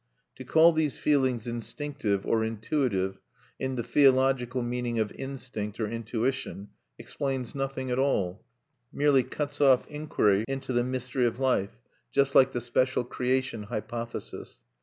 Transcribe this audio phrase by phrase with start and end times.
[0.37, 3.19] To call these feelings instinctive or intuitive,
[3.59, 8.43] in the theological meaning of instinct or intuition, explains nothing at all
[8.91, 11.77] merely cuts off inquiry into the mystery of life,
[12.09, 14.63] just like the special creation hypothesis.